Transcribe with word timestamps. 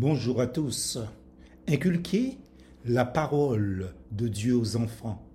Bonjour 0.00 0.40
à 0.40 0.46
tous. 0.46 0.96
Inculquer 1.66 2.38
la 2.84 3.04
parole 3.04 3.94
de 4.12 4.28
Dieu 4.28 4.54
aux 4.54 4.76
enfants. 4.76 5.26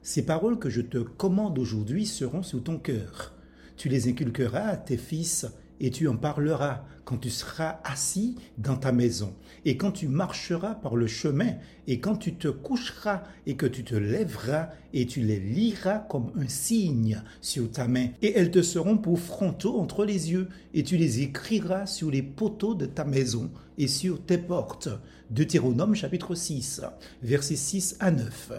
Ces 0.00 0.24
paroles 0.24 0.60
que 0.60 0.70
je 0.70 0.80
te 0.80 0.98
commande 0.98 1.58
aujourd'hui 1.58 2.06
seront 2.06 2.44
sous 2.44 2.60
ton 2.60 2.78
cœur. 2.78 3.34
Tu 3.76 3.88
les 3.88 4.08
inculqueras 4.08 4.60
à 4.60 4.76
tes 4.76 4.96
fils 4.96 5.46
et 5.80 5.90
tu 5.90 6.08
en 6.08 6.16
parleras 6.16 6.84
quand 7.04 7.18
tu 7.18 7.30
seras 7.30 7.80
assis 7.84 8.36
dans 8.58 8.76
ta 8.76 8.92
maison, 8.92 9.34
et 9.64 9.76
quand 9.76 9.90
tu 9.90 10.08
marcheras 10.08 10.74
par 10.76 10.94
le 10.94 11.06
chemin, 11.06 11.54
et 11.86 12.00
quand 12.00 12.16
tu 12.16 12.34
te 12.34 12.48
coucheras, 12.48 13.24
et 13.46 13.56
que 13.56 13.66
tu 13.66 13.82
te 13.82 13.94
lèveras, 13.94 14.68
et 14.92 15.06
tu 15.06 15.20
les 15.20 15.40
liras 15.40 15.98
comme 15.98 16.30
un 16.36 16.48
signe 16.48 17.22
sur 17.40 17.70
ta 17.70 17.88
main, 17.88 18.08
et 18.22 18.32
elles 18.36 18.50
te 18.50 18.62
seront 18.62 18.98
pour 18.98 19.18
frontaux 19.18 19.80
entre 19.80 20.04
les 20.04 20.30
yeux, 20.30 20.48
et 20.74 20.84
tu 20.84 20.96
les 20.96 21.22
écriras 21.22 21.86
sur 21.86 22.10
les 22.10 22.22
poteaux 22.22 22.74
de 22.74 22.86
ta 22.86 23.04
maison 23.04 23.50
et 23.78 23.88
sur 23.88 24.24
tes 24.24 24.38
portes. 24.38 24.88
Deutéronome 25.30 25.94
chapitre 25.94 26.34
6, 26.34 26.82
versets 27.22 27.56
6 27.56 27.96
à 27.98 28.10
9. 28.10 28.52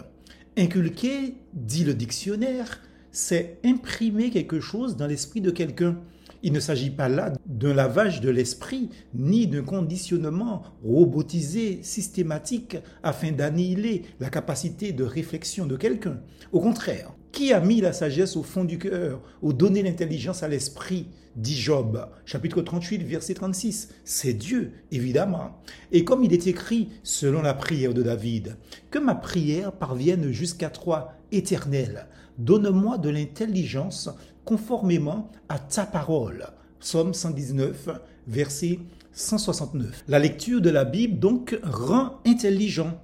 Inculquer, 0.56 1.34
dit 1.52 1.84
le 1.84 1.94
dictionnaire, 1.94 2.80
c'est 3.10 3.58
imprimer 3.64 4.30
quelque 4.30 4.60
chose 4.60 4.96
dans 4.96 5.06
l'esprit 5.06 5.40
de 5.40 5.50
quelqu'un. 5.50 5.98
Il 6.46 6.52
ne 6.52 6.60
s'agit 6.60 6.90
pas 6.90 7.08
là 7.08 7.32
d'un 7.46 7.72
lavage 7.72 8.20
de 8.20 8.28
l'esprit, 8.28 8.90
ni 9.14 9.46
d'un 9.46 9.62
conditionnement 9.62 10.62
robotisé, 10.84 11.82
systématique, 11.82 12.76
afin 13.02 13.32
d'annihiler 13.32 14.02
la 14.20 14.28
capacité 14.28 14.92
de 14.92 15.04
réflexion 15.04 15.64
de 15.64 15.78
quelqu'un. 15.78 16.20
Au 16.52 16.60
contraire, 16.60 17.14
qui 17.34 17.52
a 17.52 17.58
mis 17.58 17.80
la 17.80 17.92
sagesse 17.92 18.36
au 18.36 18.44
fond 18.44 18.64
du 18.64 18.78
cœur, 18.78 19.20
ou 19.42 19.52
donné 19.52 19.82
l'intelligence 19.82 20.44
à 20.44 20.48
l'esprit 20.48 21.08
dit 21.34 21.56
Job, 21.56 22.08
chapitre 22.24 22.62
38, 22.62 23.02
verset 23.02 23.34
36. 23.34 23.88
C'est 24.04 24.34
Dieu, 24.34 24.72
évidemment. 24.92 25.60
Et 25.90 26.04
comme 26.04 26.22
il 26.22 26.32
est 26.32 26.46
écrit, 26.46 26.90
selon 27.02 27.42
la 27.42 27.52
prière 27.52 27.92
de 27.92 28.04
David, 28.04 28.56
que 28.92 29.00
ma 29.00 29.16
prière 29.16 29.72
parvienne 29.72 30.30
jusqu'à 30.30 30.70
toi, 30.70 31.12
éternel. 31.32 32.06
Donne-moi 32.38 32.98
de 32.98 33.10
l'intelligence 33.10 34.10
conformément 34.44 35.32
à 35.48 35.58
ta 35.58 35.86
parole. 35.86 36.46
Psaume 36.78 37.14
119, 37.14 37.88
verset 38.28 38.78
169. 39.12 40.04
La 40.06 40.20
lecture 40.20 40.60
de 40.60 40.70
la 40.70 40.84
Bible 40.84 41.18
donc 41.18 41.58
rend 41.64 42.20
intelligent. 42.24 43.00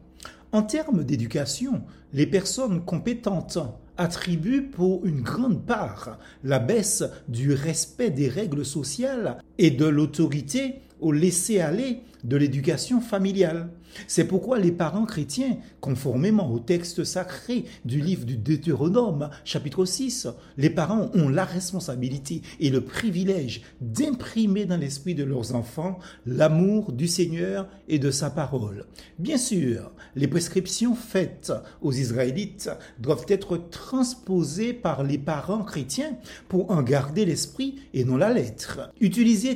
En 0.53 0.63
termes 0.63 1.03
d'éducation, 1.03 1.83
les 2.13 2.27
personnes 2.27 2.85
compétentes 2.85 3.59
attribuent 4.01 4.63
pour 4.63 5.05
une 5.05 5.21
grande 5.21 5.67
part 5.67 6.19
la 6.43 6.59
baisse 6.59 7.05
du 7.29 7.53
respect 7.53 8.09
des 8.09 8.31
règles 8.31 8.65
sociales 8.65 9.37
et 9.61 9.71
de 9.71 9.85
l'autorité 9.85 10.77
au 11.01 11.13
laisser-aller 11.13 12.01
de 12.25 12.37
l'éducation 12.37 13.01
familiale. 13.01 13.69
C'est 14.07 14.25
pourquoi 14.25 14.59
les 14.59 14.73
parents 14.73 15.05
chrétiens, 15.05 15.57
conformément 15.81 16.53
au 16.53 16.61
texte 16.61 17.05
sacré 17.05 17.65
du 17.85 18.01
livre 18.01 18.25
du 18.25 18.37
Deutéronome, 18.37 19.31
chapitre 19.45 19.85
6, 19.85 20.29
les 20.57 20.71
parents 20.71 21.11
ont 21.15 21.29
la 21.29 21.45
responsabilité 21.45 22.43
et 22.61 22.71
le 22.71 22.83
privilège 22.83 23.63
d'imprimer 23.81 24.65
dans 24.65 24.77
l'esprit 24.77 25.15
de 25.15 25.25
leurs 25.25 25.55
enfants 25.55 25.99
l'amour 26.25 26.93
du 26.93 27.09
Seigneur 27.09 27.69
et 27.89 27.99
de 27.99 28.11
sa 28.11 28.31
parole. 28.31 28.87
Bien 29.19 29.39
sûr, 29.39 29.93
les 30.15 30.29
prescriptions 30.29 30.95
faites 30.95 31.53
aux 31.83 31.93
Israélites 31.93 32.71
doivent 32.99 33.27
être 33.29 33.57
transposées 33.71 34.73
par 34.73 35.03
les 35.03 35.19
parents 35.19 35.65
chrétiens 35.65 36.17
pour 36.49 36.71
en 36.71 36.83
garder 36.83 37.25
l'esprit 37.25 37.77
et 37.93 38.05
non 38.05 38.17
la 38.17 38.33
lettre. 38.33 38.93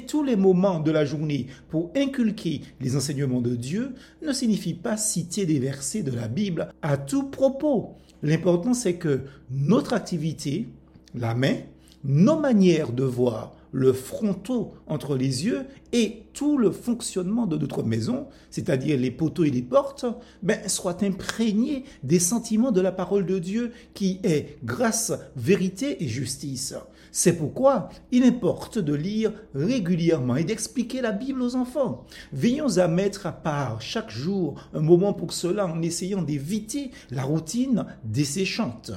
Tous 0.01 0.23
les 0.23 0.37
moments 0.37 0.81
de 0.81 0.91
la 0.91 1.05
journée 1.05 1.47
pour 1.69 1.91
inculquer 1.97 2.63
les 2.81 2.97
enseignements 2.97 3.41
de 3.41 3.55
Dieu 3.55 3.95
ne 4.23 4.33
signifie 4.33 4.75
pas 4.75 4.97
citer 4.97 5.47
des 5.47 5.59
versets 5.59 6.03
de 6.03 6.13
la 6.13 6.29
Bible 6.29 6.69
à 6.83 6.97
tout 6.97 7.29
propos. 7.29 7.95
L'important 8.23 8.75
c'est 8.75 8.97
que 8.97 9.23
notre 9.51 9.93
activité, 9.93 10.69
la 11.15 11.35
main, 11.35 11.57
nos 12.05 12.39
manières 12.39 12.93
de 12.93 13.05
voir, 13.05 13.55
le 13.75 13.93
fronton 13.93 14.71
entre 14.87 15.17
les 15.17 15.47
yeux 15.47 15.65
et 15.93 16.23
tout 16.33 16.59
le 16.59 16.71
fonctionnement 16.71 17.47
de 17.47 17.59
notre 17.59 17.83
maison, 17.83 18.29
c'est-à-dire 18.49 18.97
les 18.97 19.11
poteaux 19.11 19.43
et 19.43 19.51
les 19.51 19.63
portes, 19.63 20.07
ben, 20.45 20.69
soient 20.69 21.03
imprégnés 21.03 21.85
des 22.05 22.21
sentiments 22.21 22.71
de 22.71 22.81
la 22.81 22.93
parole 22.93 23.27
de 23.27 23.41
Dieu 23.41 23.73
qui 23.93 24.21
est 24.23 24.59
grâce, 24.65 25.13
vérité 25.35 26.05
et 26.05 26.09
justice. 26.09 26.75
C'est 27.17 27.37
pourquoi 27.37 27.91
il 28.11 28.25
importe 28.25 28.81
de 28.81 28.93
lire 28.93 29.33
régulièrement 29.55 30.35
et 30.35 30.43
d'expliquer 30.43 31.01
la 31.01 31.13
Bible 31.13 31.43
aux 31.43 31.55
enfants. 31.55 32.05
Veillons 32.33 32.79
à 32.79 32.89
mettre 32.89 33.27
à 33.27 33.33
part 33.33 33.81
chaque 33.81 34.11
jour 34.11 34.57
un 34.75 34.81
moment 34.81 35.13
pour 35.13 35.33
cela 35.33 35.65
en 35.69 35.81
essayant 35.81 36.23
d'éviter 36.23 36.91
la 37.13 37.23
routine 37.23 37.87
desséchante. 38.03 38.91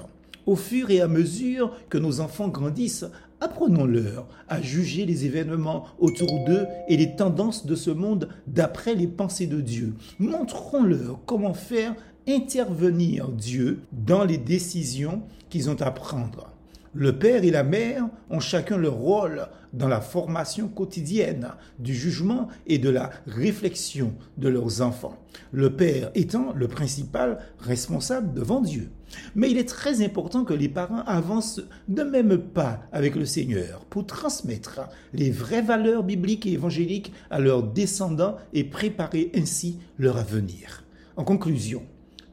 Au 0.47 0.55
fur 0.55 0.89
et 0.89 0.99
à 0.99 1.07
mesure 1.07 1.77
que 1.89 1.99
nos 1.99 2.19
enfants 2.19 2.47
grandissent, 2.47 3.05
apprenons-leur 3.39 4.27
à 4.47 4.63
juger 4.63 5.05
les 5.05 5.25
événements 5.25 5.85
autour 5.99 6.43
d'eux 6.45 6.65
et 6.87 6.97
les 6.97 7.15
tendances 7.15 7.67
de 7.67 7.75
ce 7.75 7.91
monde 7.91 8.29
d'après 8.47 8.95
les 8.95 9.05
pensées 9.05 9.45
de 9.45 9.61
Dieu. 9.61 9.93
Montrons-leur 10.17 11.19
comment 11.27 11.53
faire 11.53 11.93
intervenir 12.27 13.29
Dieu 13.29 13.81
dans 13.91 14.23
les 14.23 14.39
décisions 14.39 15.21
qu'ils 15.49 15.69
ont 15.69 15.79
à 15.83 15.91
prendre. 15.91 16.56
Le 16.99 17.19
père 17.19 17.43
et 17.43 17.51
la 17.51 17.63
mère 17.63 18.07
ont 18.31 18.39
chacun 18.39 18.75
leur 18.75 18.95
rôle 18.95 19.45
dans 19.71 19.87
la 19.87 20.01
formation 20.01 20.67
quotidienne 20.67 21.49
du 21.77 21.93
jugement 21.93 22.47
et 22.65 22.79
de 22.79 22.89
la 22.89 23.11
réflexion 23.27 24.15
de 24.39 24.49
leurs 24.49 24.81
enfants, 24.81 25.15
le 25.51 25.75
père 25.75 26.09
étant 26.15 26.53
le 26.53 26.67
principal 26.67 27.37
responsable 27.59 28.33
devant 28.33 28.61
Dieu. 28.61 28.89
Mais 29.35 29.51
il 29.51 29.59
est 29.59 29.69
très 29.69 30.03
important 30.03 30.43
que 30.43 30.55
les 30.55 30.69
parents 30.69 31.03
avancent 31.05 31.61
de 31.87 32.01
même 32.01 32.35
pas 32.35 32.79
avec 32.91 33.15
le 33.15 33.25
Seigneur 33.25 33.85
pour 33.91 34.07
transmettre 34.07 34.89
les 35.13 35.29
vraies 35.29 35.61
valeurs 35.61 36.01
bibliques 36.01 36.47
et 36.47 36.53
évangéliques 36.53 37.13
à 37.29 37.37
leurs 37.37 37.61
descendants 37.61 38.37
et 38.53 38.63
préparer 38.63 39.31
ainsi 39.35 39.77
leur 39.99 40.17
avenir. 40.17 40.83
En 41.15 41.23
conclusion, 41.23 41.83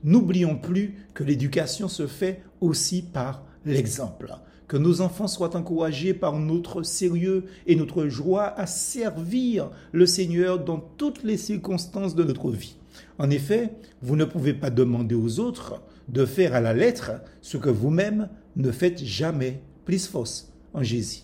n'oublions 0.04 0.56
plus 0.56 0.94
que 1.12 1.22
l'éducation 1.22 1.86
se 1.86 2.06
fait 2.06 2.42
aussi 2.62 3.02
par 3.02 3.44
l'exemple. 3.66 4.32
Que 4.68 4.76
nos 4.76 5.00
enfants 5.00 5.28
soient 5.28 5.56
encouragés 5.56 6.14
par 6.14 6.38
notre 6.38 6.82
sérieux 6.82 7.44
et 7.66 7.76
notre 7.76 8.08
joie 8.08 8.58
à 8.58 8.66
servir 8.66 9.70
le 9.92 10.06
Seigneur 10.06 10.58
dans 10.58 10.78
toutes 10.96 11.22
les 11.22 11.36
circonstances 11.36 12.14
de 12.14 12.24
notre 12.24 12.50
vie. 12.50 12.76
En 13.18 13.30
effet, 13.30 13.70
vous 14.02 14.16
ne 14.16 14.24
pouvez 14.24 14.54
pas 14.54 14.70
demander 14.70 15.14
aux 15.14 15.38
autres 15.40 15.82
de 16.08 16.26
faire 16.26 16.54
à 16.54 16.60
la 16.60 16.74
lettre 16.74 17.12
ce 17.40 17.56
que 17.56 17.70
vous-même 17.70 18.28
ne 18.56 18.70
faites 18.70 19.02
jamais. 19.04 19.60
Plus 19.84 20.06
fausse 20.06 20.50
en 20.72 20.82
Jésus. 20.82 21.22